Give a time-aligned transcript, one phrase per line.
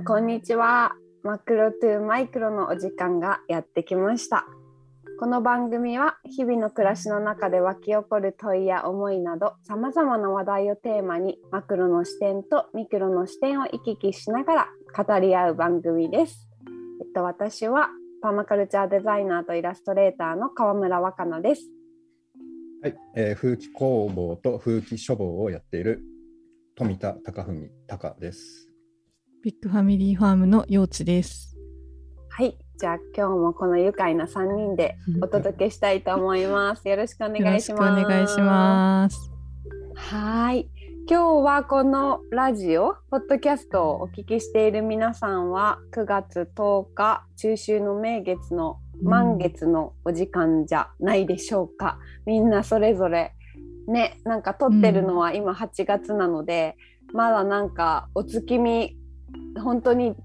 [0.00, 0.94] んこんにちは。
[1.22, 4.46] マクロトゥマイクロのお時間がやってきました。
[5.18, 16.48] この番組は日々の暮らしの中で湧き起こる問いや思いなどさまざまな話題をテーマにマクロの視点とミクロの視点を行き来しながら語り合う番組です。
[17.02, 17.90] えっと私は
[18.22, 21.68] パーマカルチャーデザイナーとイラストレーターの川村若菜です。
[22.82, 26.00] はい、えー、風紀工房と風紀書房をやっている
[26.74, 28.69] 富田貴文隆です。
[29.42, 31.56] ビッグファミリーファームの幼稚です。
[32.28, 36.86] はい、じゃあ今日もこの愉快な3人で お届けしたいと思います。
[36.86, 38.04] よろしくお願いします。
[38.04, 39.32] お願いします。
[39.94, 40.68] はい。
[41.08, 51.98] 今日はこのラジオ、ポッドキャストをお聞きしている皆さんは9月10日、中秋の名月の満月のお時間じゃないでしょうか。
[52.26, 53.32] みんなそれぞれ
[53.86, 56.76] ねなんか撮ってるのは今8月なので、
[57.08, 58.99] うん、まだなんかお月見
[59.62, 60.16] 本当に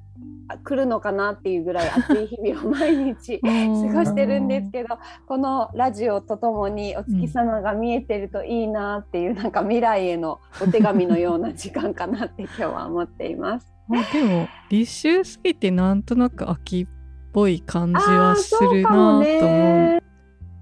[0.64, 3.48] 来るのかなっていうぐらい暑い日々を毎日 過
[3.94, 13.74] ごしてるんですけどこのラジオとともにお月様が見えてるといいなっていう、うん、なんか未来へのお手紙のような時間かなって今日は思っています。
[14.14, 16.88] でも立秋過ぎてなんとなく秋っ
[17.34, 20.04] ぽい感じはするなと思う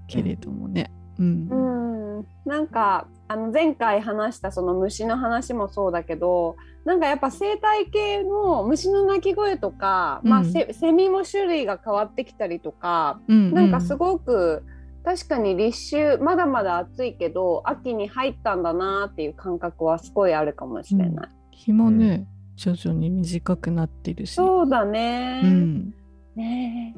[0.06, 0.90] けれどもね。
[1.18, 2.26] うん、うん。
[2.44, 14.62] なんかあの前回話したその虫の話もそうだけどなんかやっぱ生態系の虫の鳴き声とか、うん、まあ、セミも種類が変わってきたりとか、うんうん、なんかすごく
[15.04, 21.28] 確かに立秋まだまだ暑いけど秋に入ったんだなっていう感覚はすごいあるかもしれない。
[21.28, 24.34] うん、日もね、徐々に短くなってるし。
[24.34, 25.42] そうだね。
[25.44, 25.94] うん、
[26.36, 26.94] ね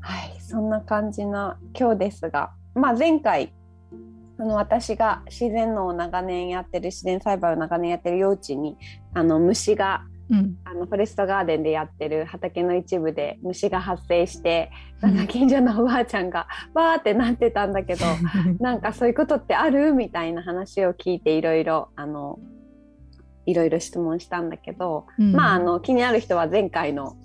[0.00, 3.52] はいそんな感じな今日ですが、まあ、前回
[4.38, 8.76] あの私が自然のを長年やってる自然栽培を長年やってる幼稚に
[9.14, 14.70] あの虫が、うん、あのフォレストガーデンでやってる畑の一部で虫が発生して
[15.00, 18.04] なんか近所のおばあちゃんがバーってなってたんだけど
[18.58, 19.92] なんかそういうことってある？
[19.92, 22.38] みたいな話を聞いていろいろあの
[23.46, 27.16] いろいろ質問したんだけど、うん、まああの気になる人は前回の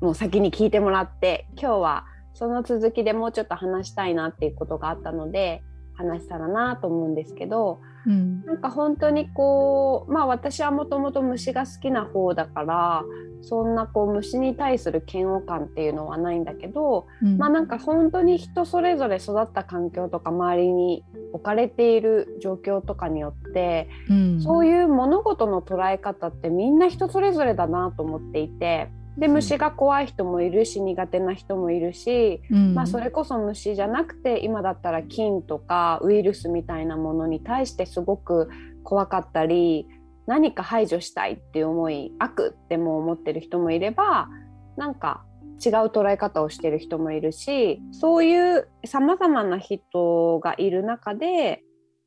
[0.00, 5.62] もう先に聞いてもらって今日はその続きでもうちょっと話したいなっていうことがあったので
[6.02, 13.04] 話したらなと思うんですけど、うん、なんか本当にこうまあ私はもともと虫が好きな方だから
[13.42, 28.90] そんなこう虫に対する嫌悪感っていうのはないんだけど、うん、まあなんか本当に人それぞれ育った環境とか周りに置かれている状況とかによって、うん、そういう物事の捉え方ってみんな人それぞれだなと思っていて。
[29.18, 38.48] で虫が怖い人もいるし苦手な人もいるし、うん、まあ、それこそ虫じゃなくて今だったら菌とかウイルスみたいなものに対してすごく
[38.84, 39.86] 怖かったり
[40.26, 44.28] 何か排除したいっていう思い悪っても思ってる人もいれば
[44.76, 45.24] なんか
[45.64, 51.62] 違う捉え方をしてる人もいるしそういうさまざまな人がいる中で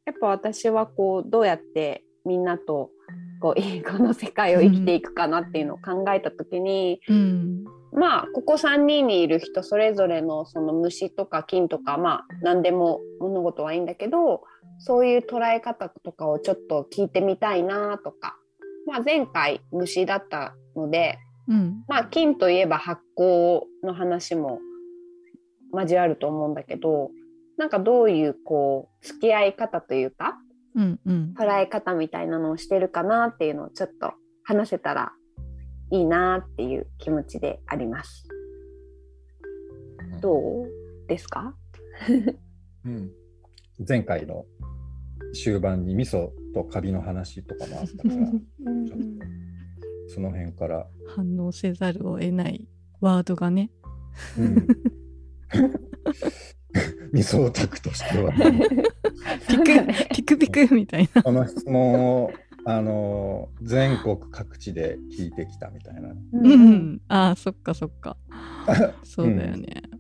[0.05, 2.89] やっぱ私はこうどうやってみんなと
[3.45, 7.63] こう この世界を生きていくかなっていうのを考えた時に、うん、
[7.93, 14.41] まあここ3人にいる人それぞれのその虫とか菌とかまあ何でも物事はいいんだけど
[14.79, 18.35] そういう捉え方とかをちょっと聞いてみたいなとか、
[18.87, 24.59] まあ、前回虫だったので、うん、まあ菌といえば発酵の話も
[25.71, 27.11] 交わると思うんだけど
[27.57, 30.39] なんかどういうこう付き合い方というか
[30.75, 34.13] うんうん、捉え方みたいなのをしてるかなっていうのをちょっと
[34.43, 35.13] 話せたら
[35.91, 38.27] いいなっていう気持ちであります。
[40.21, 40.69] どう
[41.07, 41.55] ですか、
[42.85, 43.11] うん、
[43.87, 44.45] 前回の
[45.33, 48.31] 終盤に味噌とカビの話とかもあったから、
[50.07, 50.87] その辺から。
[51.15, 52.67] 反応せざるを得ない
[53.01, 53.71] ワードがね。
[54.37, 54.67] うん。
[57.13, 58.33] 味噌オタクとしては、
[59.47, 59.63] ピク
[60.13, 61.23] ピクピクみたいな。
[61.23, 62.31] この質問を
[62.67, 66.09] あの全国各地で聞いてきたみたいな。
[66.33, 68.17] うん、ああそっかそっか。
[69.03, 69.99] そうだよね、うん、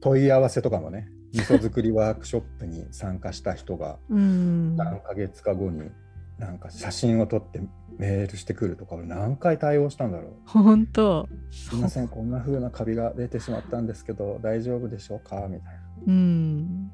[0.00, 5.90] 問い合わせとかもね味噌作りワークショップに参加した人が何ヶ月か後に
[6.38, 7.60] なんか写真を撮って
[7.98, 10.32] メールしてくるとか何回対応したんだろう。
[10.46, 11.26] 本当。
[11.50, 15.48] すいませんこんな風なカビが出てしまったんですけど大丈夫でしょうか？
[15.48, 15.80] みたいな。
[16.06, 16.92] うん、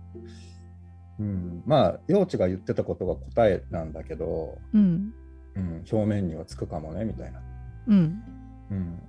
[1.18, 5.12] うん、まあ幼稚が言ってたことが答えなんだけど、うん、
[5.54, 7.40] うん、表面にはつくかもねみたいな、
[7.88, 8.22] うん。
[8.70, 9.00] うん、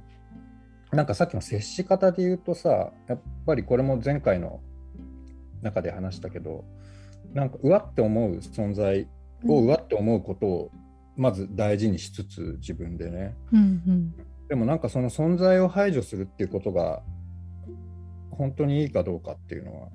[0.91, 4.59] なんかさっきの接し方で言うとさやっぱりこれも前回の
[5.61, 6.63] 中で話したけど
[7.33, 9.07] なんかうわって思う存在
[9.45, 10.71] をうわって思うことを
[11.17, 14.15] まず大事にしつつ自分でね、うんうん、
[14.47, 17.01] でもなんかその存在を排除するっていうことが
[18.31, 19.87] 本当にいいかどうかっていうのは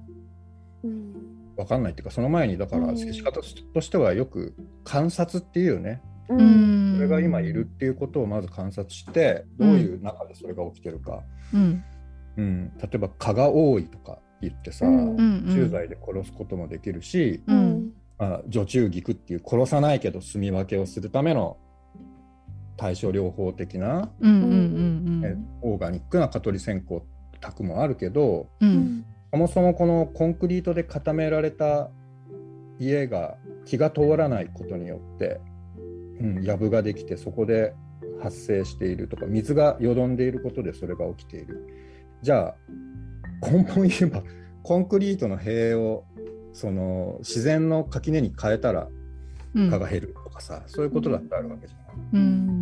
[1.61, 4.55] 分かんないっていうかその前にだから接し方としてはよく
[4.85, 11.23] 観察っていうよね、うん、それが今いるっていうことをまず観察してどういう中でそれが起きてるか、
[11.53, 11.85] うん、
[12.37, 17.43] うん、例えば蚊が多いとか言ってさ、虫剤で殺すこともできるし、
[18.17, 21.59] まあ、除虫菊っていう殺さないけど住み分けをするための
[22.79, 27.03] 対症療法的な、オーガニックな蚊取り線香
[27.41, 31.91] 宅もあるけど、うん、そもそもこのコンクリートで固められた
[32.79, 35.41] 家が気が通らないことによって、
[36.21, 37.75] うん、藪ができてそこで
[38.21, 41.67] 発生しているとか水がよどんでいることでそれが起きている。
[42.23, 42.57] じゃあ
[43.51, 44.23] 根本言えば
[44.63, 46.05] コンクリートの塀を
[46.53, 48.89] その自然の垣根に変えたら
[49.55, 51.97] 蚊が減るとかさ、うん、そういうことだってあるわけじゃない。
[52.13, 52.60] うん、うん、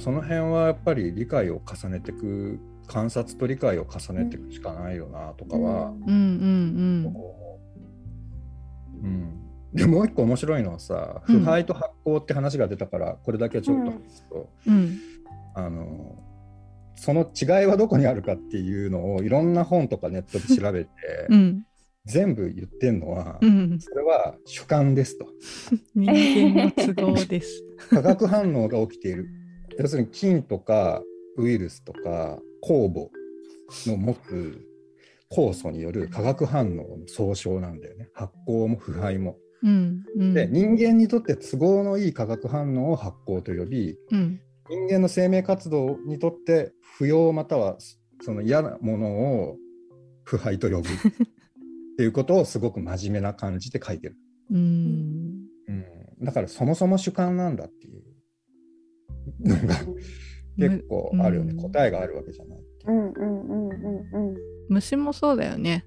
[0.00, 5.90] その辺はやっぱり理解を重ねていく観察と理解を重ねていくしかないよなとかは。
[5.90, 7.16] うんうん
[9.02, 9.42] うん、
[9.72, 14.98] でもう一個面白いのはさ腐敗と発酵って話が出たからこれだけちょっと話すと、うん、
[15.54, 16.22] あの
[16.94, 20.90] その違いはどこにあるかっていうのをいろんな本とかネットで調べて、
[21.30, 21.66] うん、
[22.04, 25.26] 全部言ってんのは、うん、それは主観ですと。
[25.96, 26.10] 人
[26.54, 27.62] 間の都合です。
[27.90, 29.28] 化学反応が起きている。
[29.78, 31.02] 要するに菌とか
[31.36, 33.10] ウイルスとか酵母
[33.90, 34.60] の持つ
[35.30, 38.08] 酵素による化学反応の総称なんだよね。
[38.12, 39.36] 発酵も腐敗も。
[39.62, 47.76] うんうん、で人間にとって都合のいい化学反応を発酵と呼び、うん、人間の生命活動にとって不要または
[48.22, 49.08] その嫌なもの
[49.44, 49.56] を
[50.24, 50.88] 腐敗と呼ぶ。
[51.92, 54.16] っていうことをすごく真面目な感じで書いてる。
[54.50, 58.01] うん、うん、だからそもそも主観なんだっていう
[59.44, 59.76] のが
[60.56, 62.58] 結構あるよね、答えがあるわけじゃない。
[62.86, 64.36] うんうんうんうんうん。
[64.68, 65.86] 虫もそうだよね。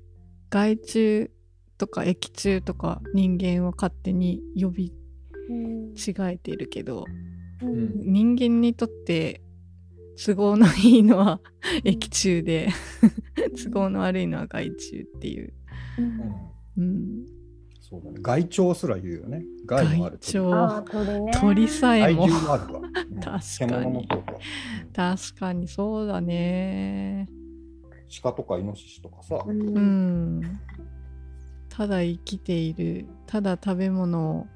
[0.50, 1.32] 害虫
[1.78, 7.06] とか液虫とか人間を勝手に呼び違えているけど、
[7.62, 9.42] うん、人間にとって
[10.18, 11.42] 都合のいいのは
[11.84, 12.70] 液虫で
[13.64, 15.54] 都合の悪いのは害虫っていう。
[16.78, 17.26] うん、うん
[17.96, 18.18] そうだね。
[18.22, 19.44] 害鳥すら言うよね。
[19.66, 21.32] 害もある鳥。
[21.40, 22.28] 鳥さえも。
[23.24, 24.08] 確かに。
[24.94, 27.28] 確かにそうだね。
[28.22, 29.44] 鹿とかイノシシとかさ。
[29.46, 30.42] うん。
[31.70, 34.48] ただ生きている、ただ食べ物を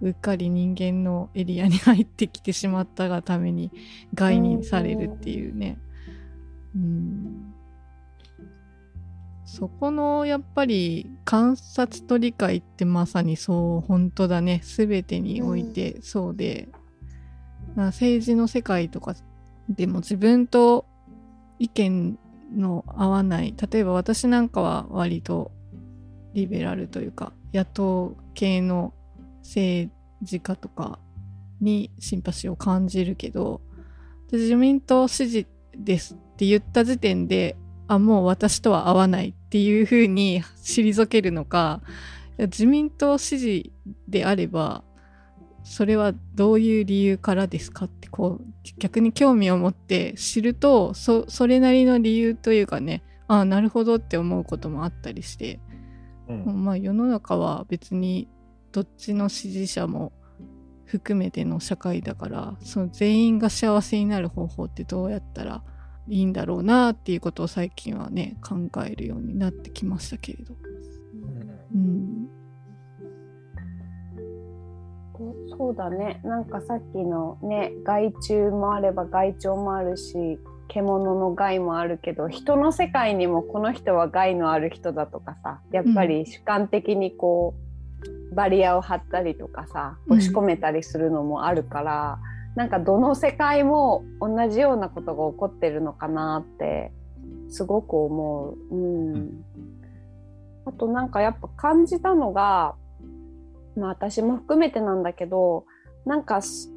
[0.00, 3.70] うっかり人間のエリアに入ってきてしまったがために
[4.14, 5.78] 害にされるっていうね。
[6.74, 7.49] うん。
[9.50, 14.60] そこのやっぱり観察と理解ってまさにそう本当だね。
[14.62, 16.68] 全てにおいてそうで、
[17.76, 19.16] うん、政治の世界とか
[19.68, 20.86] でも自分と
[21.58, 22.16] 意見
[22.54, 23.52] の合わない。
[23.72, 25.50] 例えば私なんかは割と
[26.32, 28.94] リベラルというか野党系の
[29.42, 29.92] 政
[30.24, 31.00] 治家とか
[31.60, 33.60] にシンパシーを感じるけど
[34.30, 37.56] 自民党支持ですって言った時点で
[37.90, 41.80] あもう私とは合わないっていうふうに退けるのか
[42.38, 43.72] 自民党支持
[44.06, 44.84] であれば
[45.64, 48.44] それはどういう理由からですかってこう
[48.78, 55.58] 逆に興味を持って知るとそれなりの理由というかねああなるほどって思うこともあったりして、
[56.28, 58.28] うん、まあ世の中は別に
[58.70, 60.12] どっちの支持者も
[60.84, 65.64] 含めての社会だからその全員が幸せになる方法ってどうやったら
[66.10, 70.54] いいんだろうなっていうことを最近はね考えるようになってきましたけれど。
[71.72, 72.28] うん、
[75.56, 76.44] そうだねなん。
[76.44, 87.54] かさっきのね害虫もあれば害鳥もあるし獣の害もあるけど人の世界にもこの人は害のある人だとかさやっぱり主観的にこ
[88.04, 92.18] う、うん、バリアを張ったりとかさ押し込めたりするのもあるから、
[92.60, 96.92] なんかどの世界も同じようなことが起こってるのかなって
[97.48, 98.76] すごく思う。
[98.76, 99.44] うん、
[100.66, 102.74] あとなんかやっぱ感じたのが、
[103.78, 105.64] まあ、私も含めてなんだけど
[106.04, 106.76] なんか結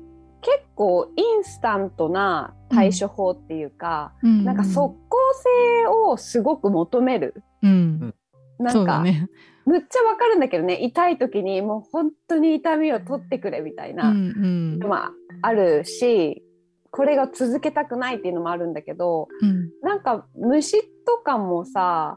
[0.74, 4.56] 構インスタントな対処法っていうか、うん、なん。
[4.56, 5.18] か即効
[5.82, 7.44] 性をすごく求める。
[7.62, 8.16] うん、
[8.58, 8.86] なん。
[8.86, 9.28] か、ね、
[9.66, 10.80] むっちゃわかるんだけどね。
[10.82, 16.44] 痛い時にもう本当に痛みを取ってくれみたいな、うんうん、まああるし
[16.92, 22.16] これが続けたくないっていうのもあるんだけど、うん、なんか虫とかもさ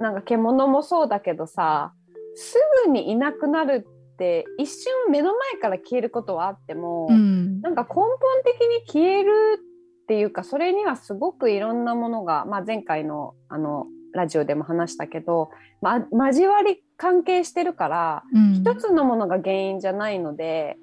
[0.00, 1.92] なんか獣もそうだけどさ
[2.34, 2.56] す
[2.86, 8.10] ぐにいなくなるって一瞬目の前から消えることはあっても、うん、なんか根本
[8.44, 9.68] 的に消えるっ
[10.08, 15.50] っていうかそれにはすごくいろんなものが、まあ、前回のあのラジオでも話したけど、
[15.80, 20.76] ま、交わり関係してるから、うん、一つのものが原因じゃないので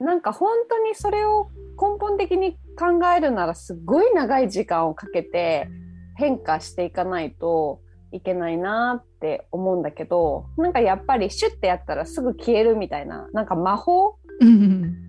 [0.00, 5.68] なんか本当にそれを根本的に考えるならすごい長い時間をかけて
[6.16, 7.80] 変化していかないと
[8.12, 14.16] いけないなって思うんだけどなんかやっぱりシュッてやったらすぐ消えるみたいななんか魔法？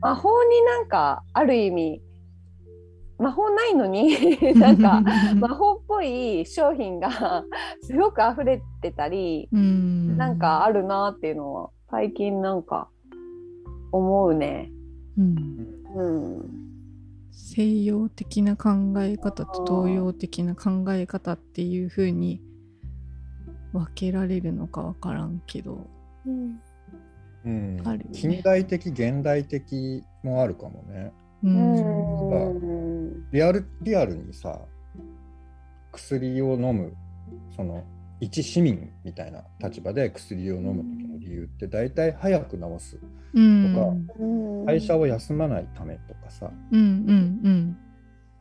[0.02, 2.02] 魔法になんかある意味
[3.20, 4.16] 魔法ないのに
[4.56, 5.02] なんか
[5.36, 7.44] 魔法っぽい商品が
[7.84, 12.90] すごく溢れてたりなんかあるなっていうのは最近なんか
[13.92, 14.72] 思うね。
[15.18, 16.04] うん、う
[16.38, 16.70] ん。
[17.32, 22.42] 西洋的な考え方と東洋的な考え方っていう風に
[23.74, 25.88] 分けられるのか分からんけど、
[26.26, 26.60] うん、
[27.46, 31.12] うん、ある、ね、近代的現代的もあるかもね。
[31.44, 31.50] うん、
[33.32, 34.60] リアルリアルにさ
[35.92, 36.94] 薬を飲む
[37.56, 37.84] その
[38.22, 43.08] 一市民みたいな立場で薬を飲む時の理由って大体早く治すとか、
[44.20, 44.26] う
[44.64, 47.78] ん、会社を休まないためとかさ、うんうん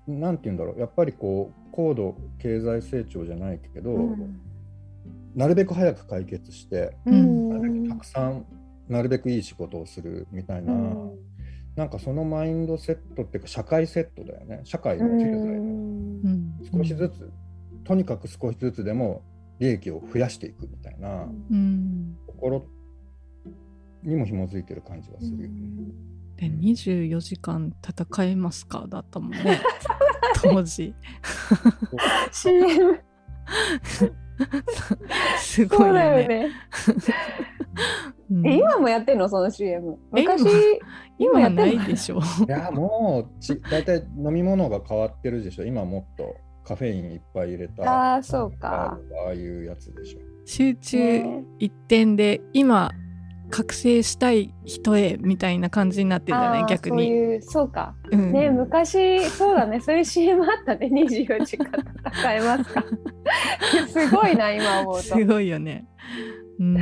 [0.09, 4.41] うん、なんて言うんだろうやっぱりこう高度経済成長じゃないけど、うん、
[5.37, 8.45] なるべく早く解決して、うん、なるべくたくさん
[8.89, 11.19] なるべくいい仕事をするみたいな、うん、
[11.79, 14.63] なんかそのマインドセットっていうか社会セットだよね。
[14.65, 17.31] 社会の経済の少しずつ
[17.85, 19.23] とにかく少しずつでも
[19.61, 21.29] 利益を増やしていくみたいな
[22.27, 22.67] ところ
[24.03, 25.53] にも紐づいてる感じはするよね。
[26.35, 29.61] で24時間戦えますかだったもんね。
[30.43, 30.93] 当時。
[32.33, 32.99] CM
[35.39, 36.51] すごいね
[38.31, 39.29] ねえ今もやってんの？
[39.29, 40.45] その CM 昔
[41.19, 42.19] 今やってないでしょ。
[42.47, 45.65] いやもうち大体飲み物が変わってるでしょ。
[45.65, 48.99] 今もっとカフェインいっぱい入れたあそうか。
[49.27, 50.21] ああいうやつでしょ。
[50.45, 50.99] 集中
[51.59, 52.91] 一点で今
[53.51, 57.07] 覚醒したい人へみたいな感じになってるんだね逆に。
[57.07, 59.81] そういうそうか、うん、ね昔そうだね。
[59.81, 60.91] そういう CM あったね。
[60.93, 61.69] 24時間
[62.13, 62.85] 戦えますか。
[63.89, 65.03] すごいな今思うと。
[65.03, 65.87] すごいよね。
[66.61, 66.77] うん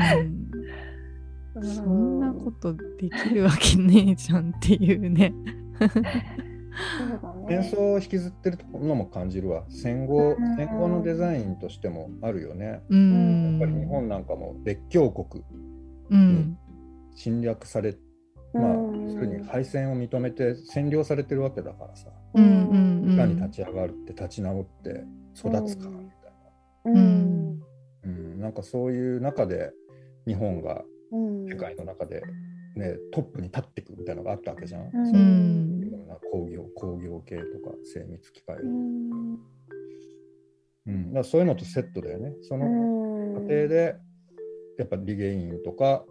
[1.62, 5.32] そんなことできるわけねえじゃんっていうね。
[7.48, 9.64] 戦争を引きずってるのも感じるわ。
[9.68, 12.66] 戦後戦後のデザインとしてもあるよね。
[12.66, 12.92] やっぱり
[13.72, 15.42] 日本なんかも列強国
[16.10, 16.56] に
[17.14, 17.96] 侵略され、
[18.52, 18.74] まあ
[19.10, 22.42] するに敗戦を認めて占領されてるわけだからさ、いか
[23.26, 26.10] に立ち上がるって立ち直って育つかみ
[26.84, 27.60] たいな、うん。
[28.38, 29.72] なんかそういう中で
[30.26, 30.84] 日本が
[31.48, 32.22] 世界の中で、
[32.76, 34.90] ね、トップに立っていくみたいなのがあったわけじゃん。
[34.92, 35.80] うん。
[36.06, 39.38] な工業工業系とか精密機械、うん。
[40.86, 42.34] うん、だそういうのとセットだよね。
[42.42, 43.96] その過程で
[44.78, 46.04] やっぱリゲインとか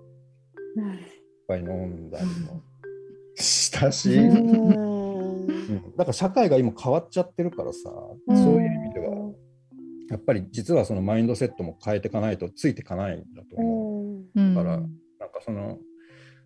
[0.75, 1.25] い。
[1.45, 2.63] っぱい飲んだりも
[3.35, 7.79] したし、うん、だから社会が今変わっちゃってるからさ、
[8.27, 9.31] そういう意味では。
[10.09, 13.84] やっぱり実はそのマインドセットも変えていかないとついていかないんだと思う、
[14.35, 14.89] だからなんか
[15.43, 15.79] その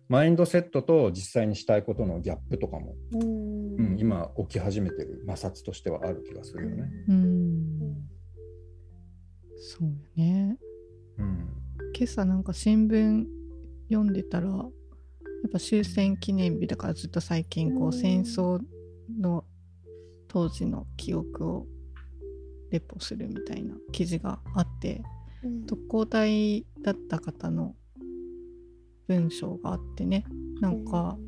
[0.08, 6.90] マインドセットと実際にしたいことのギャップとかも、うん、うん、今起き始めてる摩擦としてはある気がするよね。
[7.08, 7.94] うん、
[9.56, 10.56] そうよね、
[11.18, 11.48] うん、
[11.96, 13.24] 今朝なんか新聞
[13.88, 14.54] 読んでたらや
[15.46, 18.60] っぱ終戦記念日だからずっと最近こう戦争
[19.16, 19.44] の
[20.26, 21.66] 当時の記憶を
[22.72, 25.02] レポするみたいな記事があって、
[25.66, 27.74] 特攻隊だった方の
[29.10, 30.24] 文章があってね。
[30.60, 31.18] なんか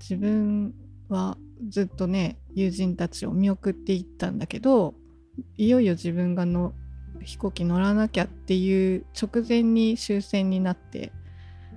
[0.00, 0.74] 自分
[1.10, 1.36] は
[1.68, 4.94] ずっとね友人たちを見送っていったんだけど
[5.58, 6.72] いよいよ自分がの
[7.20, 11.12] 飛行機乗らなきゃっていう直前に終戦になって、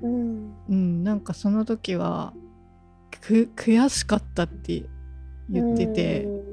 [0.02, 2.34] うん、うん、なんかその時は
[3.22, 4.86] 悔しかったって
[5.50, 6.46] 言ってて、うん。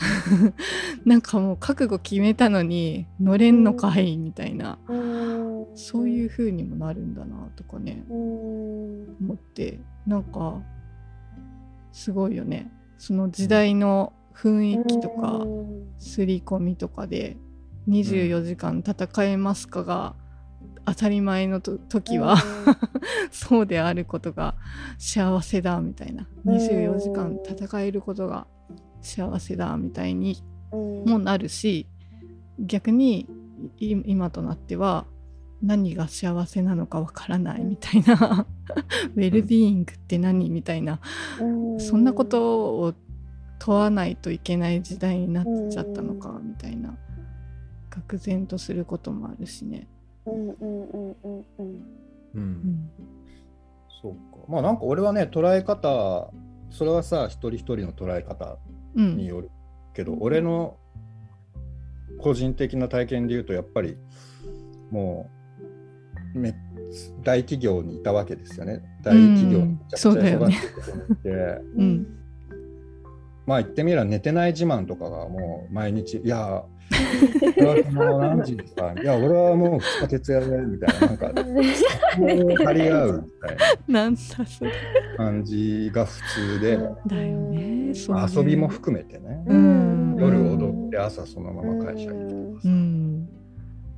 [1.04, 4.78] なんかもう覚悟決めたのに乗れんのかいみたいな、
[5.74, 10.62] そういう風にもなるんだなとかね、思ってなんか
[11.92, 12.70] すごいよね。
[12.98, 15.40] その時代の雰囲気とか
[15.98, 17.36] 刷り込みとかで
[17.88, 20.14] 24時間戦えますかが
[20.86, 22.36] 当たり前の時は
[23.30, 24.54] そうであることが
[24.98, 26.26] 幸せだみたいな。
[26.46, 28.46] 24時間戦えることが
[29.00, 31.86] 幸せだみたいにもなるし、
[32.58, 33.28] 逆に
[33.78, 35.06] 今となっては
[35.62, 38.46] 何が幸せなのかわからないみたいな。
[39.16, 41.00] ウェルビーイングって何みたいな、
[41.78, 42.94] そんなことを
[43.58, 46.96] 問わないといけない時代になっちゃったのかみたいな。
[47.90, 49.88] 愕然とすることもあるしね。
[50.26, 51.84] うんうんうんうんうん。
[52.34, 52.90] うん、
[54.00, 54.38] そうか。
[54.48, 56.30] まあなんか俺はね捉え方
[56.70, 58.58] それはさ一人一人の捉え方
[58.94, 59.50] による
[59.94, 60.76] けど、うん、俺の
[62.20, 63.96] 個人的な体験で言うとやっぱり
[64.90, 65.39] もう
[66.34, 66.54] め
[67.22, 68.82] 大企業にいたわけですよね。
[69.02, 71.28] 大企業にめちゃくちゃ忙しいことにいて、
[71.76, 72.06] うん、
[73.46, 76.64] まあ言ってみれば寝てない自慢とかがもう毎日いや
[77.56, 78.92] 俺はもう何時ですか？
[79.00, 81.06] いや俺はもう2日徹夜でみたいな。
[81.06, 81.32] なんか
[82.64, 83.56] 張り合うみたい
[83.88, 84.72] ななんだそれ。
[85.16, 87.92] 感じが普通でだよね
[88.36, 89.42] 遊びも含めてね、
[90.18, 93.18] 夜踊って朝そのまま会社行って、うん。
[93.20, 93.39] まあ、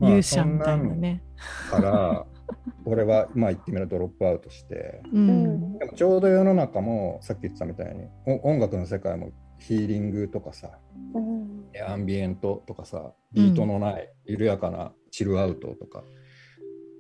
[0.03, 1.23] 勇者みたいなね。
[1.71, 2.27] から
[2.85, 8.07] 俺はまあ言ってみればドロップアウトして、うん、でもちょうど世の中もさっき言ってたみたいに
[8.43, 10.79] 音楽の世界もヒーリングとかさ、
[11.15, 16.05] うん、アンビエントとかさビートのない緩やかなチルアウトとか、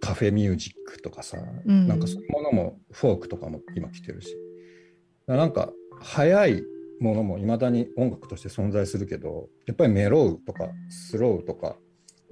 [0.00, 4.36] カフェミュージックとかさ、うん、なんかそういうものもフォークとかも今来てるし。
[5.26, 6.62] なんか速い
[7.00, 11.76] ものもいまだに音楽として存在するけどやっぱりメロウとかスローとか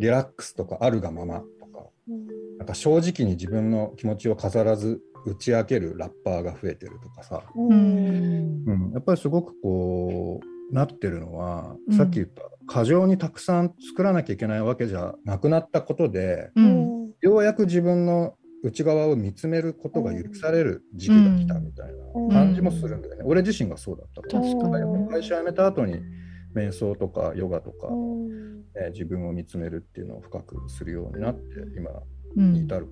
[0.00, 2.26] リラックスとかあるがままとか、うん、
[2.56, 21.92] なんか正直に自分の気持ちを飾らず打ち明けるラッパーが増えてるとかさ、うん、うん、やっぱりすごくこうなってるのは、うん、さっき言った過剰にたくさん作らなきゃいけないわけじゃなくなったことで、うん、ようやく自分の内側を見つめることが許される時期が来たみたい
[22.28, 25.08] な感じもするんだよね、俺自身がそうだったから。
[25.08, 26.00] 会社辞めた後に
[26.54, 31.42] 瞑想とかヨガとか、ね、自分を見つめるっていうのを深くするようになって
[31.76, 31.90] 今
[32.36, 32.88] に至る、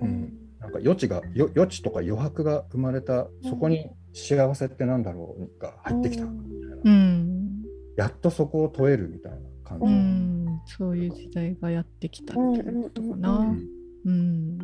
[0.00, 0.32] うん。
[0.60, 7.62] なんか余地が余地とか余白が生まれたそこに幸せってなんだろうが入ってきたみたいな、うん、
[7.96, 13.56] やっとそこを問えるみたいな感じ、うん、そういう時代がやってきたっていうことかな。
[14.04, 14.58] うん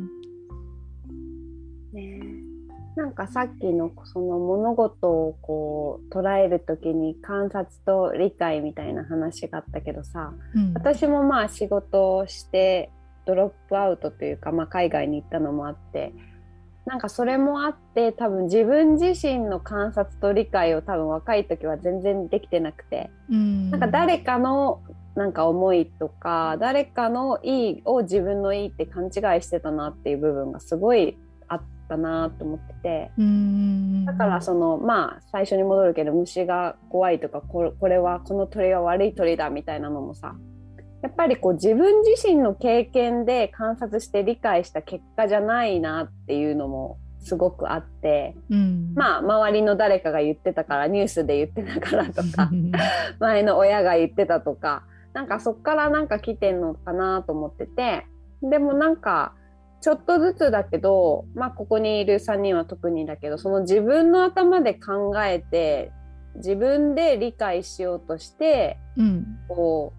[1.92, 2.20] ね
[2.96, 12.90] なんかさっきのその物事をこう捉える時に観察と理解みたいな話があったけどさ、うん、私もまあ仕事をして
[13.26, 16.12] ドロップアウトというか、まあ、海外に行ったのもあって
[16.86, 24.82] なんかそれもあって多分自分自身の観察と理解を多分若い時は全然できてなくて、うん、なんか誰かの
[25.16, 29.10] なんか思いとか誰かのいいを自分のいいって勘違い
[29.42, 31.16] してたなっていう部分がすごい
[31.94, 40.34] あったなと思ってて、うん、だからそのまあ最初に戻るけど虫が怖いとかこれはこの鳥は悪い鳥だみたいなのもさ
[41.02, 52.50] やっぱりこう自分自身の経験で観察して理解した結果じゃないなっていうのもすごくあって、うん、まあ周りの誰かが言ってたからニュースで言ってたからとか
[53.20, 58.06] 前の親が言ってたとかなんかそっからなんか来てんのかなと思ってて
[58.42, 59.34] でもなんか
[59.84, 65.92] ちょっとずつだけど、まあ、ここにいる3人は特にだけどその自分の頭で考えて
[66.36, 69.92] 自分で理解しようとして、うん、こ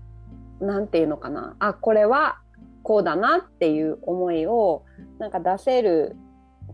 [0.60, 1.56] う何て言うのかな。
[1.60, 2.40] あこれは
[2.82, 4.86] こうだなっていう思いを
[5.20, 6.16] なんか出せる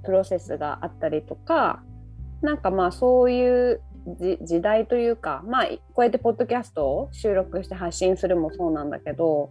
[0.06, 1.84] プロセスがあったりとか
[2.42, 3.82] なんかまあそういう
[4.42, 9.50] 時代というかまあこうやってポッドキャストを収録して発信するもそうなんだけど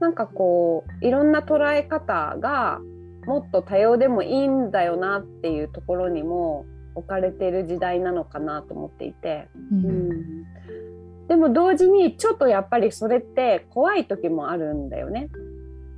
[0.00, 2.80] なんかこういろんな捉え方が
[3.26, 15.28] もっと多様でもいいんだよなっていうところにも置かれてる時代なのかなと思っていて、うん、うん、でも同時にちょっとやっぱりそれって怖い時もあるんだよね。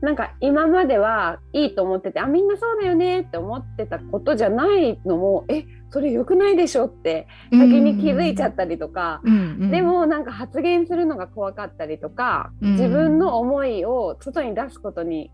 [0.00, 15.30] なんか今まではいいと思っててあみんなそうだよねって思ってたことじゃないのもえそれ良くないでしょって先に気づいちゃったりとか、うんうん、でもなんか発言するのが怖かったりとか、うん、自分の思いを外に出すことに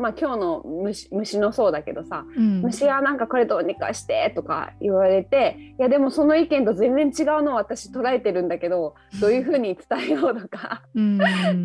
[0.00, 10.82] まあ今日の虫虫のそうだけどさ、うん、虫はなんかこれどうにかしてとか言われていやでもその意見と全然違うのを私捉えてるんだけどどういうふうに伝えようとか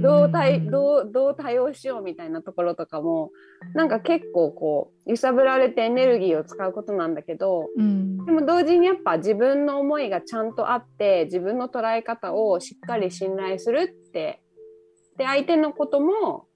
[0.01, 3.31] どう対どうどう対応しようみたいなところとかも
[3.73, 14.41] なんか結構こう揺さぶられてエネルギーを使うことなんだけど、うん、でも同時にやっぱ自分の思いがちゃんとあって自分の捉え方をしっかり信頼するって
[15.17, 16.47] で相手のことも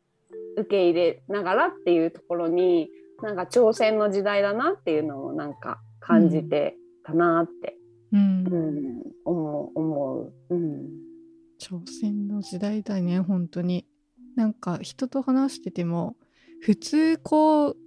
[0.57, 2.89] 受け入れながらっていうところに
[3.21, 7.75] なんか挑戦の時代だなっていうのをなんか感じてたなって、
[8.13, 10.87] うん、うん、思う思う、うん、
[11.61, 13.85] 挑戦の時代だね本当に。
[14.35, 16.15] なんか人と話してても
[16.61, 17.77] 普通こう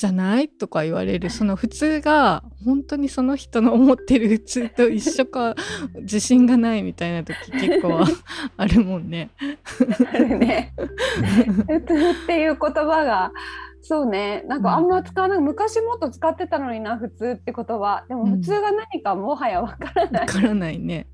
[0.00, 0.48] じゃない？
[0.48, 5.54] とか言われるその普通が本当にその人の思ってる普通と一緒か
[5.96, 8.00] 自信がないみたいな時結構
[8.56, 9.28] あるもんね。
[10.10, 10.72] あるね。
[10.78, 13.30] 普通っていう言葉が
[13.82, 20.20] そうねなんかあんま使わない、うん、昔もっと使ってたのにな普通って言葉でも普通が何かもはやわからない。
[20.20, 21.08] わ、うん、からないね。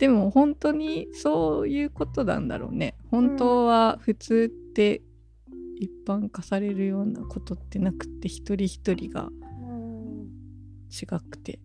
[0.00, 2.96] でも本当にそういうことなんだろうね。
[3.12, 5.02] 本当は普通って
[5.76, 9.28] 一般化されるようなことってなくて一人一人が
[10.90, 11.58] 違くて、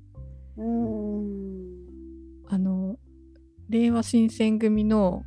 [0.58, 1.88] うん、
[2.48, 2.98] あの
[3.70, 5.24] 令和新選組の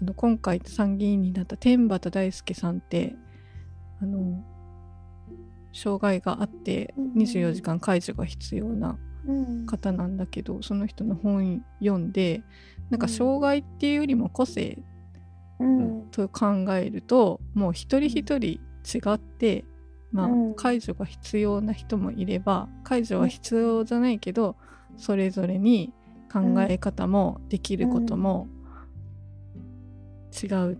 [0.00, 3.14] あの今回参議院になった天畠大輔さんって
[4.00, 4.42] あの
[5.72, 8.98] 障害があって24時間介助が必要な
[9.66, 12.42] 方なんだけど、その人の本読んで
[12.90, 14.78] なんか障害っていうよりも個性
[16.10, 19.64] と考えると、もう一人一人違って、
[20.12, 24.56] まあ、介助が必要な人もいれば介助は必要じゃないけど、
[24.96, 25.92] それぞれに
[26.32, 28.48] 考え方もできることも
[30.42, 30.76] 違うっ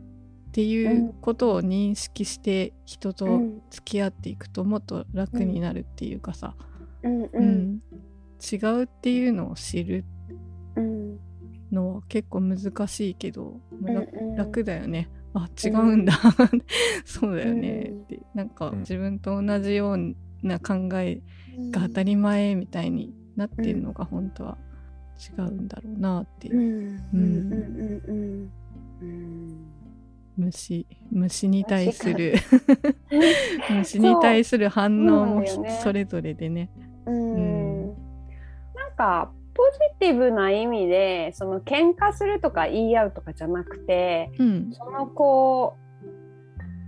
[0.53, 6.55] ていうことを認識して人と付き合っていくともっと楽になるっていうかさ、
[7.03, 7.81] うん。
[8.53, 10.05] 違うっていうのを知る
[11.75, 15.11] のは結構難しいけど、うんうん、楽だよね。
[15.35, 16.05] あ違うん。
[16.05, 16.63] だ、うん、
[17.05, 17.83] そうだよね。
[17.83, 20.15] って、なんか自分と同じよう
[20.47, 21.21] な考え
[21.71, 24.57] が当たり前みたいになってるのが本当は
[25.39, 26.49] 違うんだろうなって。
[26.49, 27.01] いう。
[30.37, 32.35] 虫虫に対する
[33.71, 35.45] 虫に対する反応も
[35.81, 36.71] それぞれでね。
[37.07, 37.95] うん、なん
[38.97, 45.77] かポジティブな意味でその喧嘩するとか言い合うとかじゃなくて、うん、そのこ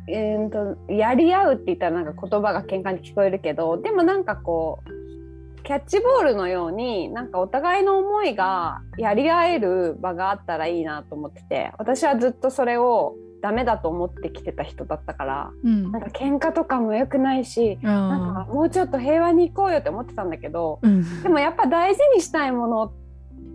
[0.09, 0.51] う、えー
[0.87, 22.93] と、やり合うって言ったらなんか言葉が喧嘩に聞こえるけどでもなんかこうキャッチボールのようになんかお互いの思いがやり合える場があったらいいなと思ってて私はずっとそれをダメだと思ってきてた人だったから、うん、なんか喧嘩とかも良くないしなんかもうちょっと平和に行こうよって思ってたんだけど、うん、でもやっぱ大事にしたいもの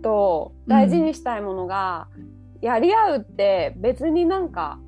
[0.02, 2.08] と大事にしたいものが
[2.62, 4.78] やり合うって別になんか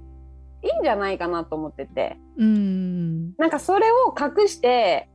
[0.63, 5.11] いいんじゃないかなと思ってて、うん、なんかそれを隠して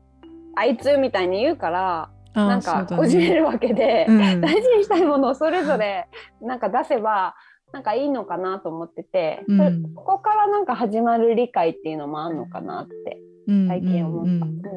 [0.56, 6.08] あいつみたいに言うからなんかこじれるわけで、ねうん、 大事にしたいものをそれぞれ
[6.42, 7.34] なんか出せば
[7.72, 13.22] なんかいいのかなと思ってて、うん、ここからなんか始まる理解っていうのもあるのかなって
[13.68, 14.70] 最近思った。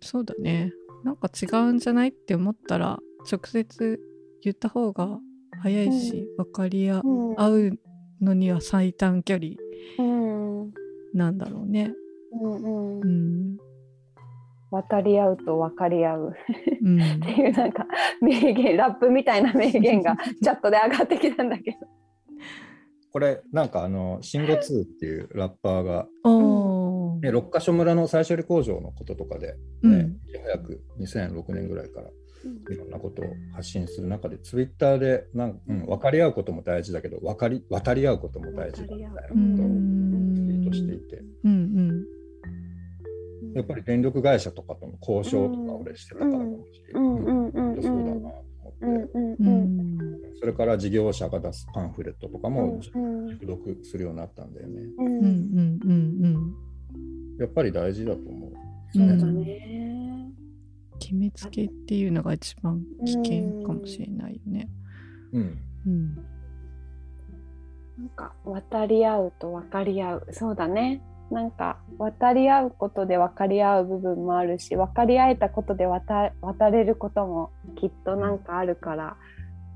[0.00, 0.72] そうだね。
[1.04, 2.98] なんか違うんじゃないって思ったら
[3.30, 4.00] 直接
[4.42, 5.18] 言った方が
[5.62, 7.78] 早いし、うん、分かり合,、う
[8.20, 9.54] のには最短距離
[11.14, 11.92] なんだろうね。
[12.40, 13.00] うんうん。
[13.00, 13.69] うん
[14.70, 16.30] 渡り合うと分かり合う。
[16.30, 16.74] っ
[17.20, 17.86] ていうなんか
[18.20, 21.78] 名言ラップみたいな名言が チャットで上がってきたんだけど。
[23.12, 26.06] これなんかあの慎吾2っていうラッパーが、
[27.22, 32.10] ね、六ヶ所村の再処理工場のこととかで、ね、うん、早く2006年ぐらいから
[32.72, 39.66] いろんなことを発信する中で、ツイッターでなん、うん、分かり合うことも大事だけど分かり渡り合うことも大事だみたいなことを
[40.36, 41.22] ツイートしていて。
[41.44, 42.19] うんうん
[43.54, 47.82] やっぱり電力会社とかとの交渉とか俺してたからかもしれない。
[47.82, 48.44] そうだなと
[48.82, 50.40] 思って。
[50.40, 54.82] それから事業者が出すパンフレットとかも熟読するようになったんだよね。
[57.38, 58.52] やっぱり大事だと思う。
[58.94, 60.30] そうだね。
[60.98, 64.68] 決めつけっていうのが一番危険かもしれないよね。
[65.32, 65.58] うん。
[65.86, 66.14] うん。
[67.98, 70.26] なんか渡り合うと分かり合う。
[70.32, 71.02] そうだね。
[71.30, 76.32] なんか渡り合うことで分かり合う部分もあるし分かり合えたことで渡
[76.70, 79.16] れることもきっとなんかあるから、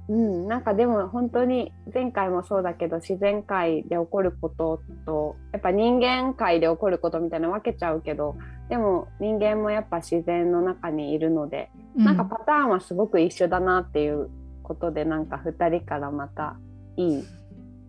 [0.09, 8.37] うん、なんかでも本当に前回もそうだけど自然界で起こることとやっぱ人間界で起こることみたいな分けちゃうけど
[8.69, 14.29] でも人間もやっぱ自然の中にいるので、うん、なんかパターンはすごく一緒だなっていう
[14.65, 16.57] ことでなんか2人からまた
[16.97, 17.25] いい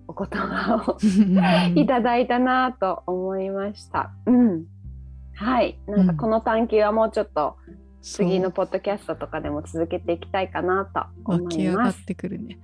[0.08, 0.98] お言葉を
[1.76, 4.12] いただいたなと思いました。
[4.26, 4.66] うん、
[5.34, 7.58] はい、なんかこの探求はもうちょっと
[8.02, 11.44] 次のポッドキャストとかでも続けていきたいかなと思います。
[11.44, 12.60] 湧き上がってくるね。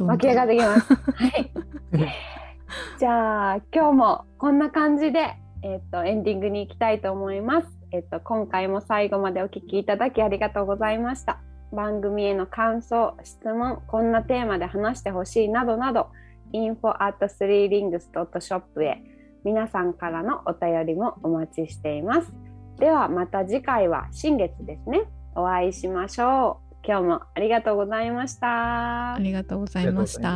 [0.00, 0.94] 湧き上がってきます。
[0.94, 1.50] はい。
[2.98, 7.68] じゃあ今日もこんな感じでえっ、ー、とエンディングに行きたいと思います。
[7.90, 11.38] えっ、ー、と今回も最後までお聞きいただきありがとうございました。
[11.72, 16.08] 番組への感想、質問、こんなテーマで話してほしいなどなど。
[16.54, 19.02] info.3rings.shop へ
[19.44, 22.32] 皆さんからのお便りもお待ちしています。
[22.78, 25.02] ではまた次回は新月ですね。
[25.36, 26.76] お会いしましょう。
[26.86, 29.14] 今日もありがとうございました。
[29.14, 30.30] ありがとうございました。